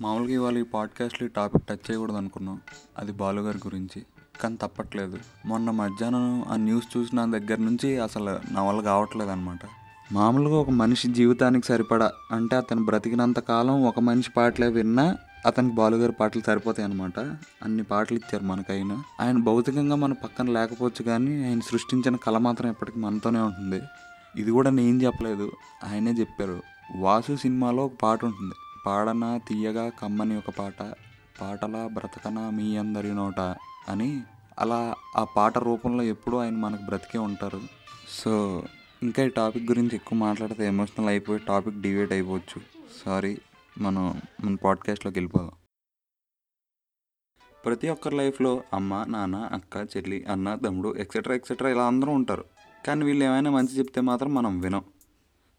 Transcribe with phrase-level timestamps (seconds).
[0.00, 2.60] మామూలుగా ఇవాళ ఈ పాడ్కాస్ట్లో ఈ టాపిక్ టచ్ చేయకూడదు అనుకున్నాం.
[2.98, 4.02] అది బాలుగారి గురించి.
[4.40, 5.18] కానీ తప్పట్లేదు.
[5.46, 9.58] మొన్న మధ్యాహ్నం ఆ న్యూస్ చూసిన దగ్గర నుంచి అసలు నా వల్ల కావట్లేదు అనమాట
[10.12, 16.12] మామూలుగా ఒక మనిషి జీవితానికి సరిపడా అంటే అతను బ్రతికినంత కాలం ఒక మనిషి పాటలే విన్నా అతనికి బాలుగారి
[16.12, 17.18] పాటలు సరిపోతాయి అనమాట
[17.62, 19.02] అన్ని పాటలు ఇచ్చారు మనకైనా.
[19.20, 23.82] ఆయన భౌతికంగా మన పక్కన లేకపోవచ్చు కానీ ఆయన సృష్టించిన కళ మాత్రం ఎప్పటికీ మనతోనే ఉంటుంది.
[24.36, 25.52] ఇది కూడా నేను చెప్పలేదు.
[25.92, 26.62] ఆయనే చెప్పారు.
[26.96, 28.54] వాసు సినిమాలో ఒక పాట ఉంటుంది.
[28.86, 30.82] పాడనా తీయగా కమ్మని ఒక పాట
[31.40, 33.40] పాటలా బ్రతకనా మీ అందరి నోట
[33.88, 34.22] అని
[34.58, 37.60] అలా ఆ పాట రూపంలో ఎప్పుడూ ఆయన మనకు బ్రతికే ఉంటారు.
[38.08, 38.64] సో
[39.02, 42.62] ఇంకా ఈ టాపిక్ గురించి ఎక్కువ మాట్లాడితే ఎమోషనల్ అయిపోయి టాపిక్ డివేట్ అయిపోవచ్చు.
[43.04, 43.38] సారీ
[43.78, 45.50] మనం మన పాడ్కాస్ట్లోకి వెళ్ళిపోదాం.
[47.64, 52.44] ప్రతి ఒక్కరి లైఫ్లో అమ్మ నాన్న అక్క చెల్లి అన్న తమ్ముడు ఎక్సెట్రా ఎక్సెట్రా ఇలా అందరూ ఉంటారు.
[52.86, 54.84] కానీ వీళ్ళు ఏమైనా మంచి చెప్తే మాత్రం మనం వినం.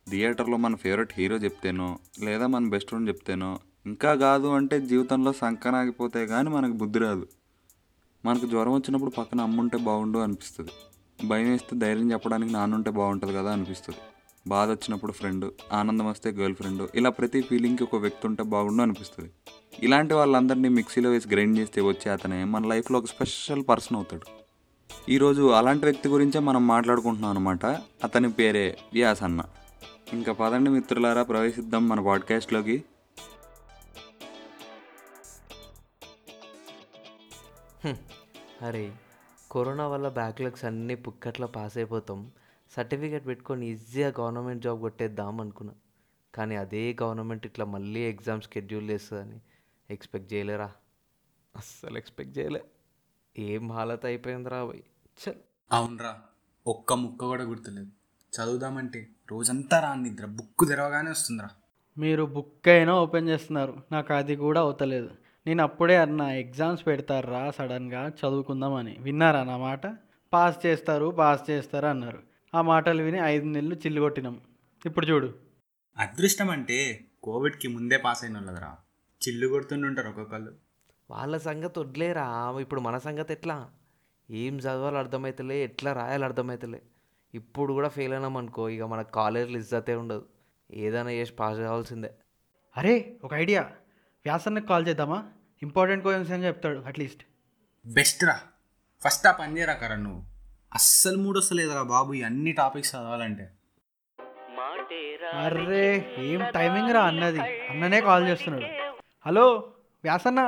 [0.09, 6.27] థియేటర్లో మన ఫేవరెట్ హీరో చెప్తేనో లేదా మన బెస్ట్ ఫ్రెండ్ చెప్తేనో ఇంకా కాదు అంటే జీవితంలో సంకనాగిపోతే
[6.27, 7.27] కానీ మనకు బుద్ధి రాదు.
[8.25, 10.71] మనకు జ్వరం వచ్చినప్పుడు పక్కన అమ్ముంటే బాగుండు అనిపిస్తుంది.
[11.27, 13.99] భయం వేస్తే ధైర్యం చెప్పడానికి నాన్నుంటే బాగుంటుంది కదా అనిపిస్తుంది.
[14.47, 19.31] బాధ వచ్చినప్పుడు ఫ్రెండ్ ఆనందం వస్తే గర్ల్ ఫ్రెండ్ ఇలా ప్రతి ఫీలింగ్కి ఒక వ్యక్తి ఉంటే బాగుండు అనిపిస్తుంది.
[19.83, 24.25] ఇలాంటి వాళ్ళందరినీ మిక్సీలో వేసి గ్రైండ్ చేస్తే వచ్చే అతనే మన లైఫ్లో ఒక స్పెషల్ పర్సన్ అవుతాడు.
[25.11, 27.65] ఈరోజు అలాంటి వ్యక్తి గురించే మనం మాట్లాడుకుంటున్నాం అనమాట
[28.03, 29.41] అతని పేరే వ్యాస్ అన్న
[30.13, 32.83] ఇంకా పదండి మిత్రులారా ప్రవేశిద్దాం మన పాడ్కాస్ట్లోకి.
[38.61, 38.97] అరే
[39.51, 42.31] కరోనా వల్ల బ్యాక్లాగ్స్ అన్నీ పుక్కట్లో పాస్ అయిపోతాం
[42.71, 45.73] సర్టిఫికేట్ పెట్టుకొని ఈజీగా గవర్నమెంట్ జాబ్ కొట్టేద్దాం అనుకున్నా.
[46.35, 49.39] కానీ అదే గవర్నమెంట్ ఇట్లా మళ్ళీ ఎగ్జామ్ షెడ్యూల్ చేస్తుందని
[49.89, 50.71] ఎక్స్పెక్ట్ చేయలేరా?
[51.55, 52.63] అస్సలు ఎక్స్పెక్ట్ చేయలే.
[53.37, 54.57] ఏం హాలత్ అయిపోయిందిరా
[55.19, 56.21] చల్ అవునరా
[56.67, 57.87] ఒక్క ముక్క కూడా గుర్తులేదు.
[58.35, 61.49] చదువుదామంటే రోజంతా రా నిద్ర బుక్ తెరవగానే వస్తుందిరా.
[61.97, 65.09] మీరు బుక్ అయినా ఓపెన్ చేస్తున్నారు నాకు అది కూడా అవుతలేదు.
[65.45, 68.97] నేను అప్పుడే అన్న ఎగ్జామ్స్ పెడతారా సడన్గా చదువుకుందామని.
[68.99, 69.83] విన్నారా నా మాట?
[70.33, 72.19] పాస్ చేస్తారు పాస్ చేస్తారు అన్నారు.
[72.53, 74.35] ఆ మాటలు విని ఐదు నెలలు చిల్లు కొట్టినాం
[74.85, 75.29] ఇప్పుడు చూడు.
[75.97, 76.77] అదృష్టం అంటే
[77.23, 78.71] కోవిడ్కి ముందే పాస్ అయిన వాళ్ళదిరా
[79.21, 80.51] చిల్లు కొడుతుంటుంటారు ఒక్కొక్కళ్ళు.
[81.09, 82.25] వాళ్ళ సంగతి వదిలేరా
[82.61, 83.57] ఇప్పుడు మన సంగతి ఎట్లా?
[84.29, 86.81] ఏం చదవాలో అర్థమవుతలే ఎట్లా రాయాలి అర్థమవుతలే
[87.35, 90.23] ఇప్పుడు కూడా ఫెయిల్ అయినాం అనుకో ఇక మన కాలేజీలో ఇజ్జతే ఉండదు.
[90.71, 92.11] ఏదైనా చేసి పాస్ కావాల్సిందే.
[92.77, 93.61] అరే ఒక ఐడియా
[94.25, 95.19] వ్యాసన్నకు కాల్ చేద్దామా?
[95.63, 97.23] ఇంపార్టెంట్ క్వశ్చన్స్ అని చెప్తాడు అట్లీస్ట్
[97.85, 98.37] బెస్ట్ రా.
[99.03, 100.21] ఫస్ట్ ఆ పని చేయరా కరా నువ్వు?
[100.73, 103.45] అస్సలు మూడు వస్తలేదురా బాబు ఈ అన్ని టాపిక్స్ చదవాలంటే.
[105.33, 105.85] అర్రే
[106.17, 107.39] ఏం టైమింగ్ రా అన్నది.
[107.69, 108.67] అన్ననే కాల్ చేస్తున్నాడు.
[109.25, 109.45] హలో
[110.03, 110.41] వ్యాసన్న?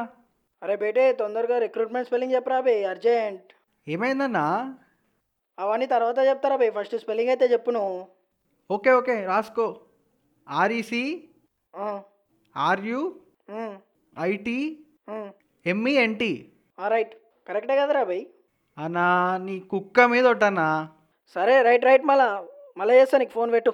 [0.63, 3.49] అరే బేటే తొందరగా రిక్రూట్మెంట్ స్పెల్లింగ్ చెప్పరా బే అర్జెంట్
[3.87, 4.45] ఏమైందన్నా?
[5.57, 6.68] అవన్నీ తర్వాత చెప్తారా బే?
[6.72, 7.95] ఫస్ట్ స్పెల్లింగ్ అయితే చెప్పు నువ్వు
[8.69, 9.66] ఓకే ఓకే రాసుకో.
[10.47, 11.03] R E C
[12.56, 13.00] R U
[14.16, 14.57] I T
[15.09, 15.29] um.
[15.66, 16.31] M E N T
[16.78, 17.13] ఆ, రైట్.
[17.47, 18.19] కరెక్టే కదరా బై?
[18.78, 19.06] అన్నా
[19.45, 20.68] నీ కుక్క మీద ఒట్టన్నా.
[21.35, 22.28] సరే రైట్ రైట్ మళ్ళా
[22.78, 23.72] మళ్ళీ చేస్తా నీకు ఫోన్ పెట్టు.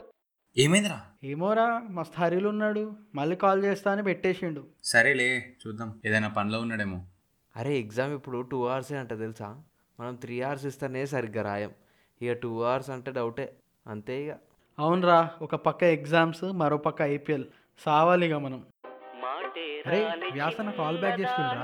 [0.56, 0.98] ఏమైందిరా?
[1.24, 2.84] ఏమోరా మస్తు హరిలు ఉన్నాడు.
[3.16, 4.62] మళ్ళీ కాల్ చేస్తా అని పెట్టేసిండు.
[4.84, 5.30] సరేలే
[5.62, 5.90] చూద్దాం.
[6.06, 7.00] ఏదైనా పనిలో ఉన్నాడేమో.
[7.56, 9.50] అరే ఎగ్జామ్ ఇప్పుడు టూ అవర్సే అంట తెలుసా?
[10.00, 11.72] మనం త్రీ అవర్స్ ఇస్తేనే సరిగ్గా రాయం.
[12.22, 13.46] ఇక టూ అవర్స్ అంటే డౌటే
[13.88, 14.34] అంతే ఇక.
[14.80, 17.46] అవునరా ఒక పక్క ఎగ్జామ్స్ మరో పక్క ఐపీఎల్.
[17.80, 18.60] సావాలిగా మనం.
[19.88, 20.00] అరే
[20.32, 21.64] వ్యాసన కాల్ బ్యాక్ చేస్తుండ్రా.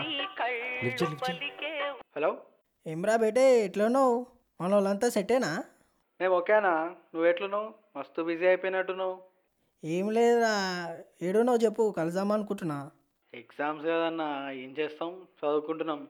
[0.84, 1.82] లిఫ్ట్ చేయి, లిఫ్ట్ చేయి.
[2.16, 2.32] హలో?
[2.86, 4.16] ఏమ్రా బేటే ఎట్లున్నావు?
[4.62, 5.52] మన వాళ్ళంతా సెట్టేనా
[6.20, 6.74] మేము ఓకేనా
[7.12, 7.68] నువ్వు ఎట్లున్నావు?
[7.98, 9.16] మస్తు బిజీ అయిపోయినట్టున్నావు.
[9.84, 10.54] ఏం లేదురా.
[11.22, 12.78] ఏడున్నావు చెప్పు కలుద్దాం అనుకుంటున్నా
[13.34, 14.30] ఎగ్జామ్స్ కదన్నా
[14.64, 15.12] ఏం చేస్తాం?
[15.40, 16.02] చదువుకుంటున్నాం.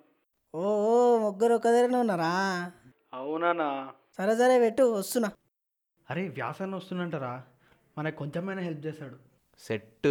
[0.53, 0.61] ఓ
[0.91, 2.31] ఓ, ముగ్గురు ఒక్క దగ్గరనే ఉన్నారా?
[3.13, 3.67] అవునానా?
[4.17, 5.29] సరే సరే పెట్టు వస్తున్నా.
[6.09, 7.33] అరే వ్యాసన్న వస్తున్నంటారా
[7.97, 9.17] మనకు కొంచెమైనా హెల్ప్ చేశాడు.
[9.59, 10.09] సెట్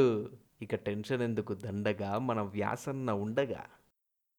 [0.62, 1.54] ఇక టెన్షన్ ఎందుకు?
[1.54, 3.62] దండగా మన వ్యాసన్న ఉండగా.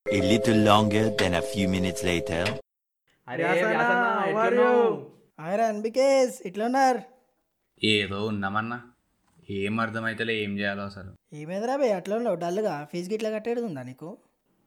[0.06, 2.44] A little longer than a few minutes later.
[5.40, 7.02] ఆయరా అన్బికేస్ ఇట్లున్నారు
[7.84, 8.78] ఏదో ఉన్నామన్నా.
[9.50, 11.12] ఏం అర్థమైతలే ఏం చేయాలో అసలు.
[11.34, 12.38] ఏమైందిరా బే అట్లా ఉన్నావు?
[12.46, 14.10] డల్గా ఫీజు గిట్లా కట్టేది ఉందా నీకు?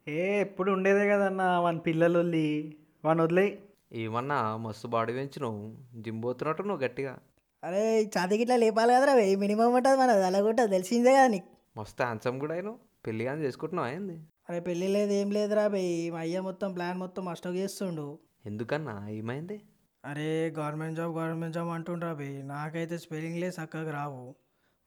[0.09, 3.59] ఏ ఎప్పుడు ఉండేదే కదన్నా వాని పిల్లలు వదిలి వాని వదిలేయి.
[3.93, 7.19] ఏమన్నా మస్తు బాడీ పెంచినావు జిమ్ పోతున్నట్టు నువ్వు గట్టిగా.
[7.65, 9.37] అరే ఛాతీ గిట్లా లేపాలి కదరా బే.
[9.37, 11.81] మినిమం ఉంటుంది మనది అలా కూడా తెలిసిందే కదా నీకు.
[11.81, 12.79] మస్తు హ్యాండ్సమ్ కూడా అయినావు.
[13.07, 14.21] పెళ్ళి కానీ చేసుకుంటున్నావు ఏంది?
[14.49, 16.11] అరే పెళ్ళి లేదు ఏం లేదురా బే.
[16.11, 18.19] మా అయ్య మొత్తం ప్లాన్ మొత్తం అష్టం చేస్తుండు.
[18.47, 19.09] ఎందుకన్నా?
[19.09, 19.63] ఏమైంది?
[20.05, 22.43] అరే గవర్నమెంట్ జాబ్ గవర్నమెంట్ జాబ్ అంటుండ్రా బే.
[22.43, 24.35] నాకైతే స్పెల్లింగ్లే చక్కగా రావు.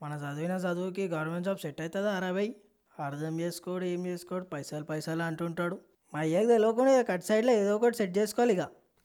[0.02, 2.54] మన చదివిన చదువుకి గవర్నమెంట్ జాబ్ సెట్ అవుతుందా అరా బై?
[2.98, 5.76] అర్థం చేసుకోడు ఏం చేసుకోడు పైసలు పైసలు అంటుంటాడు.
[6.12, 8.64] మా అయ్యకి తెలియకుండా కట్ సైడ్లో ఏదో ఒకటి సెట్ చేసుకోవాలి ఇక.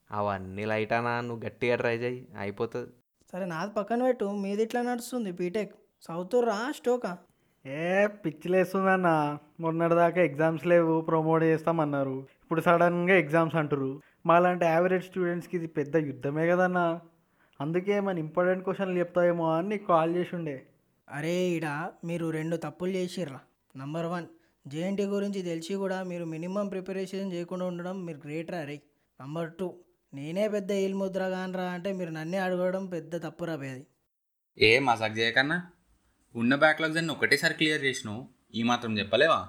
[0.10, 2.90] అవన్నీ లైట్ అన్నా నువ్వు గట్టిగా ట్రై చేయి అయిపోతుంది.
[3.34, 5.74] సరే నాది పక్కన పెట్టు మీది ఇట్లా నడుస్తుంది బీటెక్
[6.08, 7.12] సౌత్ రా స్టోకా.
[7.66, 9.10] ఏ పిచ్చిలేస్తుందన్న.
[9.60, 12.18] మొన్నటిదాకా ఎగ్జామ్స్ లేవు ప్రమోట్ చేస్తామన్నారు.
[12.44, 13.92] ఇప్పుడు సడన్గా ఎగ్జామ్స్ అంటారు
[14.26, 16.88] మాలాంటి యావరేజ్ స్టూడెంట్స్కి ఇది పెద్ద యుద్ధమే కదన్నా.
[17.60, 20.58] అందుకే మన ఇంపార్టెంట్ క్వశ్చన్లు చెప్తావేమో అని నీకు కాల్ చేసి ఉండే
[21.08, 21.68] అరే ఈడ
[22.06, 23.40] మీరు రెండు తప్పులు చేసిర్రా.
[23.76, 24.28] నంబర్ వన్
[24.68, 28.82] జేఎన్టీ గురించి తెలిసి కూడా మీరు మినిమం ప్రిపరేషన్ చేయకుండా ఉండడం మీరు గ్రేట్ రా రే.
[29.22, 29.84] నంబర్ టూ
[30.14, 33.86] నేనే పెద్ద ఏల్ ముద్ర కానరా అంటే మీరు నన్నే అడగడం పెద్ద తప్పు రా బే అది
[34.58, 35.72] ఏ మజాక్ చేయకన్నా?
[36.36, 39.48] ఉన్న బ్యాక్లాగ్స్ అన్ని ఒకటేసారి క్లియర్ చేసినావు ఈ మాత్రం చెప్పలేవా?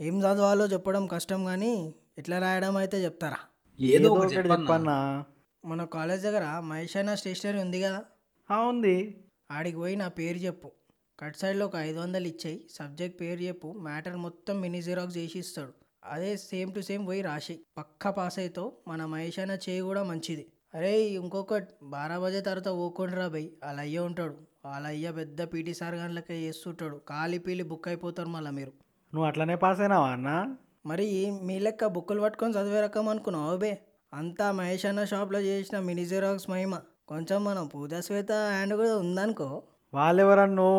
[0.00, 3.38] ఏం చదవాలో చెప్పడం కష్టం కానీ ఎట్లా రాయడం అయితే చెప్తారా?
[3.78, 5.26] ఏదో ఒకటి చెప్పన్నా.
[5.64, 8.04] మన కాలేజ్ దగ్గర మహేష్ స్టేషనరీ ఉంది కదా?
[8.50, 9.24] ఆ, ఉంది.
[9.50, 10.72] ఆడికి పోయి నా పేరు చెప్పు.
[11.18, 15.72] కట్ సైడ్లో ఒక ఐదు వందలు ఇచ్చేయి సబ్జెక్ట్ పేరు చెప్పు మ్యాటర్ మొత్తం మినీ జిరాక్స్ చేసి ఇస్తాడు
[16.04, 20.44] అదే సేమ్ టు సేమ్ పోయి రాసి పక్కా పాస్ అవుతావు మన మహేష్ అన్న చేయి కూడా మంచిది.
[20.74, 24.34] అరే ఇంకొకటి బారా బజే తర్వాత ఓకుండ్రా బయ్ వాళ్ళ అయ్య ఉంటాడు.
[24.64, 26.96] వాళ్ళ అయ్య పెద్ద పీటీ సార్ గంటలకే చేస్తుంటాడు.
[27.08, 28.72] కాలి పీలి బుక్ అయిపోతారు మళ్ళీ మీరు.
[29.12, 30.56] నువ్వు అట్లనే పాస్ అయినావా అన్న?
[30.86, 31.08] మరి
[31.42, 33.72] మీ లెక్క బుక్కులు పట్టుకొని చదివే రకం అనుకున్నావు బే?
[34.12, 36.74] అంతా మహేష్ అన్న షాప్లో చేసిన మినీ జిరాక్స్ మహిమ.
[37.08, 39.48] కొంచెం మనం పూజ శ్వేత హ్యాండ్ కూడా ఉందనుకో.
[39.94, 40.70] వాళ్ళెవరన్నో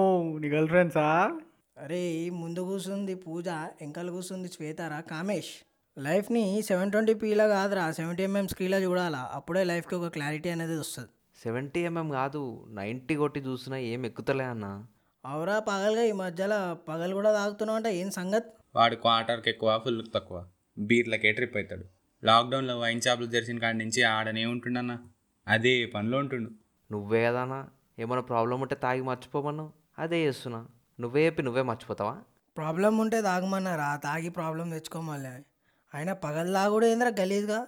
[0.42, 1.06] నీ గర్ల్ ఫ్రెండ్సా?
[1.78, 2.02] అరే
[2.42, 3.48] ముందు కూర్చుంది పూజ
[3.80, 5.54] వెంకలు కూర్చుంది శ్వేతారా కామేష్.
[5.98, 11.10] లైఫ్ని సెవెన్ ట్వంటీ పీలా కాదురా సెవెంటీ ఎంఎం స్క్రీన్లో చూడాలా అప్పుడే లైఫ్కి ఒక క్లారిటీ అనేది వస్తుంది.
[11.44, 12.42] సెవెంటీ ఎంఎం కాదు
[12.80, 14.66] నైంటీ కొట్టి చూసినా ఏం ఎక్కుతలే అన్న.
[15.26, 16.60] అవురా పగలుగా ఈ మధ్యలో
[16.90, 18.48] పగలు కూడా తాగుతున్నావు అంటే ఏం సంగత్?
[18.76, 20.38] వాడు క్వార్టర్కి ఎక్కువ ఫుల్ తక్కువ.
[20.78, 21.86] బీర్లకే ట్రిప్ అవుతాడు
[22.24, 24.94] లాక్డౌన్లో వైన్ షాపులు తెరిచిన కాడి నుంచి ఆడనే ఉంటుండన్న.
[25.48, 26.50] అదే పనిలో ఉంటుండు.
[26.92, 27.60] నువ్వే కదన్నా
[28.00, 30.68] ఏమైనా ప్రాబ్లం ఉంటే తాగి మర్చిపోమన్నావు అదే చేస్తున్నా.
[31.00, 32.16] నువ్వే చెప్పి నువ్వే మర్చిపోతావా?
[32.58, 33.96] ప్రాబ్లం ఉంటే తాగమన్నారా?
[33.96, 35.36] తాగి ప్రాబ్లం తెచ్చుకోమలే
[35.94, 37.68] అయినా పగలు తాగుడు ఏంద్రా గలీజ్గా?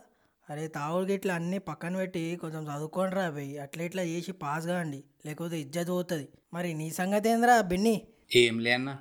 [0.50, 5.04] అరే తాగుడు గిట్ల అన్నీ పక్కన పెట్టి కొంచెం చదువుకోండి రా పోయి అట్లా ఇట్లా చేసి పాస్ కాండి
[5.26, 6.28] లేకపోతే ఇజ్జత్ పోతుంది.
[6.54, 8.08] మరి నీ సంగతి ఏంద్రా బిన్ని?
[8.36, 8.98] ఏం లే అన్న.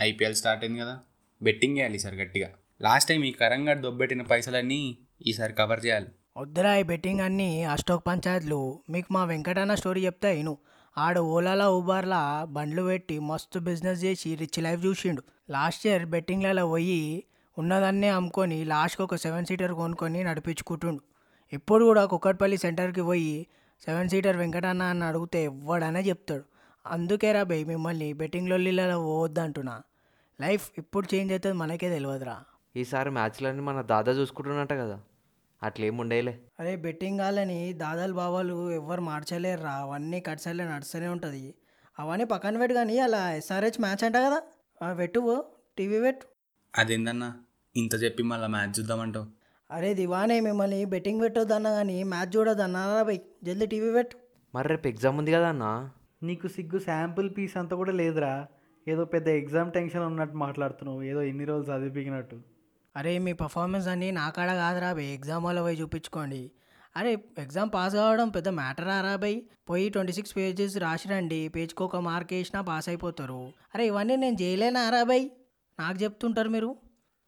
[0.00, 1.00] ఐపీఎల్ స్టార్ట్ అయింది కదా.
[1.42, 2.50] బెట్టింగ్ చేయాలి ఈసారి గట్టిగా.
[2.80, 6.06] లాస్ట్ టైం ఈ కరంగా దొబ్బెట్టిన పైసలన్నీ ఈసారి కవర్ చేయాలి.
[6.36, 8.56] వద్దురా ఈ బెట్టింగ్ అన్నీ అష్టోక్ పంచాయత్లు.
[8.92, 10.54] మీకు మా వెంకటన్న స్టోరీ చెప్తా ఇను.
[10.96, 12.18] ఆడు ఓలాలా ఊబార్లా
[12.56, 15.22] బండ్లు పెట్టి మస్తు బిజినెస్ చేసి రిచ్ లైఫ్ చూసిండు.
[15.54, 16.98] లాస్ట్ ఇయర్ బెట్టింగ్లలో పోయి
[17.56, 21.02] ఉన్నదన్నే అమ్ముకొని లాస్ట్కి ఒక సెవెన్ సీటర్ కొనుక్కొని నడిపించుకుంటుండు.
[21.52, 23.32] ఇప్పుడు కూడా కుక్కట్పల్లి సెంటర్కి పోయి
[23.86, 26.44] సెవెన్ సీటర్ వెంకటన్న అని అడిగితే ఎవ్వడనే చెప్తాడు.
[26.84, 29.78] అందుకే రా బై మిమ్మల్ని బెట్టింగ్ లొల్లిలలో పోవద్దంటున్నా.
[30.38, 32.38] లైఫ్ ఇప్పుడు చేంజ్ అవుతుంది మనకే తెలియదురా
[32.82, 34.96] ఈసారి మ్యాచ్లన్నీ మన దాదా చూసుకుంటున్నట్ట కదా.
[35.62, 39.72] అట్లేం ఉండేలే అరే బెట్టింగ్ కాలని దాదాలు బావాలు ఎవ్వరు మార్చలేరురా.
[39.72, 41.54] అవన్నీ కట్సలే నడుస్తూనే ఉంటుంది.
[41.98, 44.42] అవన్నీ పక్కన పెట్టు కానీ అలా ఎస్ఆర్హెచ్ మ్యాచ్ అంట కదా.
[44.82, 45.44] ఆ, పెట్టు
[45.78, 46.26] టీవీ పెట్టు.
[46.78, 47.34] అదేందన్నా?
[47.76, 49.26] ఇంత చెప్పి మళ్ళీ మ్యాచ్ చూద్దామంటావు.
[49.70, 53.20] అరే దివానే మిమ్మల్ని బెట్టింగ్ పెట్టొద్దన్నా కానీ మ్యాచ్ చూడొద్దన్నారా బై.
[53.44, 54.16] జల్దీ టీవీ పెట్టు.
[54.54, 55.90] మరి రేపు ఎగ్జామ్ ఉంది కదా అన్న?
[56.22, 58.46] నీకు సిగ్గు శాంపుల్ పీస్ అంతా కూడా లేదురా.
[58.88, 61.02] ఏదో పెద్ద ఎగ్జామ్ టెన్షన్ ఉన్నట్టు మాట్లాడుతున్నావు.
[61.02, 62.40] ఏదో ఎన్ని రోజులు చదివిపినట్టు
[62.96, 66.50] అరే మీ పర్ఫార్మెన్స్ అన్నీ నా కాడ కాదురా బై ఎగ్జామ్ వాళ్ళ పోయి చూపించుకోండి.
[66.96, 69.42] అరే ఎగ్జామ్ పాస్ కావడం పెద్ద మ్యాటర్ రా బై?
[69.70, 73.52] పోయి ట్వంటీ సిక్స్ పేజెస్ రాసిరండి పేజ్కి ఒక మార్క్ వేసినా పాస్ అయిపోతారు.
[73.74, 75.30] అరే ఇవన్నీ నేను చేయలేనా రా బై?
[75.80, 76.76] నాకు చెప్తుంటారు మీరు.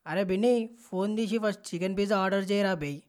[0.06, 3.02] అరే బిన్ని ఫోన్ తీసి ఫస్ట్ చికెన్ పిజ్జా ఆర్డర్ చేయరా బై?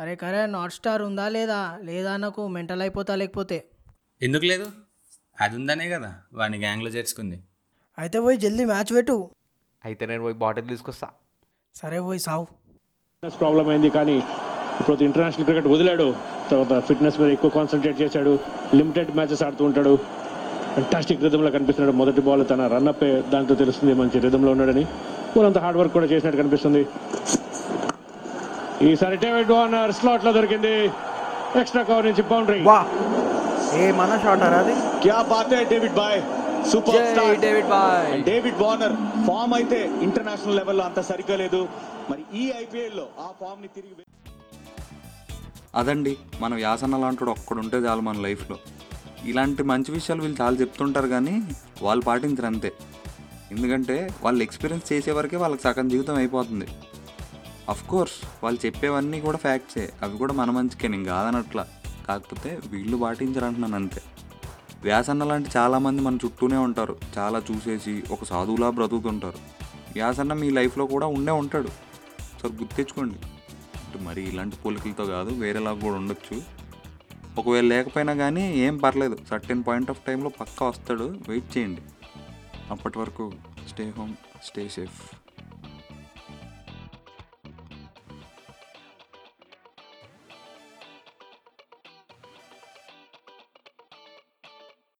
[0.00, 1.78] అరే కరే నాట్ స్టార్ ఉందా లేదా?
[1.82, 3.64] లేదా నాకు మెంటల్ అయిపోతా లేకపోతే?
[4.22, 4.72] ఎందుకు లేదు?
[5.40, 7.44] అది ఉందనే కదా వాడిని గ్యాంగ్లో చేర్చుకుంది.
[7.98, 9.30] అయితే పోయి జల్దీ మ్యాచ్ పెట్టు.
[9.84, 11.08] అయితే నేను పోయి బాటిల్ తీసుకొస్తా.
[11.82, 12.46] సరే పోయి సావు.
[13.28, 14.16] ప్రాబ్లం అయింది కానీ
[14.80, 16.14] ఇప్పుడు ఇంటర్నేషనల్ క్రికెట్ వదిలాడు.
[16.50, 18.38] తర్వాత ఫిట్నెస్ మీద ఎక్కువ కాన్సన్ట్రేట్ చేశాడు.
[18.74, 19.98] లిమిటెడ్ మ్యాచెస్ ఆడుతూ ఉంటాడు.
[20.76, 21.96] ఫంటాస్టిక్ రిధంలో కనిపిస్తున్నాడు.
[21.96, 24.84] మొదటి బాల్ తన రన్అప్ దాంతో తెలుస్తుంది మంచి రిధంలో ఉన్నాడని.
[24.84, 26.86] వాళ్ళంత హార్డ్ వర్క్ కూడా చేసినట్టు కనిపిస్తుంది.
[28.82, 30.90] ఈసారి డేవిడ్ వార్నర్ స్లాట్లో దొరికింది.
[31.56, 32.60] ఎక్స్ట్రా కవర్ నుంచి బౌండరీ
[33.80, 34.74] ఏ మన షాట్ అది?
[35.02, 36.22] క్యా David bye
[36.72, 38.24] super star David bye.
[38.24, 38.92] David Warner
[39.26, 41.68] form అయితే ఇంటర్నేషనల్ లెవెల్లో అంత సరిగ్గా లేదు.
[42.10, 44.04] మరి ఈ ఐపీఎల్లో ఆ ఫామ్ని తిరిగి
[45.74, 48.56] అదండి మన వ్యాసన్న లాంటి ఒక్కడుంటే చాలు మన లైఫ్లో.
[49.24, 51.42] ఇలాంటి మంచి విషయాలు వీళ్ళు చాలా చెప్తుంటారు కానీ
[51.82, 52.72] వాళ్ళు పాటించరు అంతే.
[53.52, 56.66] ఎందుకంటే వాళ్ళు ఎక్స్పీరియన్స్ చేసే వరకే వాళ్ళకి సగం జీవితం అయిపోతుంది.
[57.68, 59.92] అఫ్ కోర్స్ వాళ్ళు చెప్పేవన్నీ కూడా ఫ్యాక్ట్సే.
[60.02, 61.66] అవి కూడా మన మంచికే నేను కాదనట్లా.
[62.08, 64.02] కాకపోతే వీళ్ళు పాటించరు అంటున్నాను అంతే.
[64.84, 66.96] వ్యాసన్న లాంటి చాలామంది మన చుట్టూనే ఉంటారు.
[67.18, 69.38] చాలా చూసేసి ఒక సాధువులా బ్రతుకుతుంటారు.
[69.92, 71.68] వ్యాసన్న మీ లైఫ్లో కూడా ఉండే ఉంటాడు.
[72.42, 73.14] సో గుర్తించుకోండి.
[73.98, 76.42] మరి ఇలాంటి పోలికలతో కాదు వేరేలా కూడా ఉండొచ్చు.
[77.38, 79.18] ఒకవేళ లేకపోయినా కానీ ఏం పర్లేదు.
[79.30, 81.18] సర్టెన్ పాయింట్ ఆఫ్ టైంలో పక్కా వస్తాడు.
[81.28, 81.82] వెయిట్ చేయండి.
[82.70, 83.32] అప్పటి వరకు
[83.68, 84.14] స్టే హోమ్
[84.44, 85.23] స్టే సేఫ్